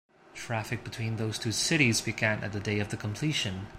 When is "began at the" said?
2.01-2.59